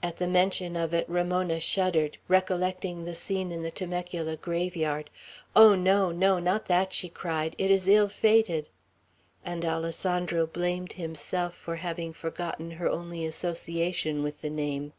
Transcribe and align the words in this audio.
At 0.00 0.18
the 0.18 0.28
mention 0.28 0.76
of 0.76 0.94
it 0.94 1.08
Ramona 1.08 1.58
shuddered, 1.58 2.18
recollecting 2.28 3.04
the 3.04 3.16
scene 3.16 3.50
in 3.50 3.64
the 3.64 3.72
Temecula 3.72 4.36
graveyard. 4.36 5.10
"Oh, 5.56 5.74
no, 5.74 6.12
no! 6.12 6.38
Not 6.38 6.66
that!" 6.66 6.92
she 6.92 7.08
cried. 7.08 7.56
"It 7.58 7.72
is 7.72 7.88
ill 7.88 8.06
fated;" 8.06 8.68
and 9.44 9.64
Alessandro 9.64 10.46
blamed 10.46 10.92
himself 10.92 11.56
for 11.56 11.74
having 11.74 12.12
forgotten 12.12 12.70
her 12.70 12.88
only 12.88 13.24
association 13.26 14.22
with 14.22 14.40
the 14.40 14.50
name. 14.50 14.92